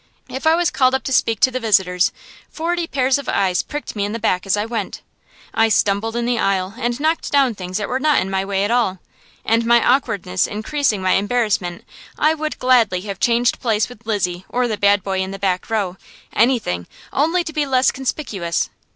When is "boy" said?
15.03-15.19